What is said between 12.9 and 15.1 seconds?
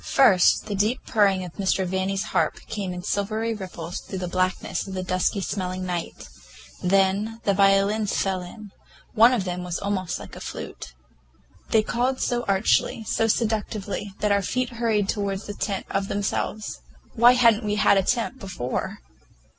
so seductively, that our feet hurried